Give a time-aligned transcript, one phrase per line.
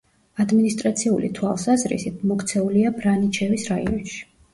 [0.43, 4.19] ადმინისტრაციული თვალსაზრისით მოქცეულია ბრანიჩევის რაიონში.